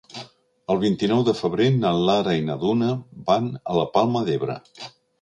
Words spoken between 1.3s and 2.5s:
febrer na Lara i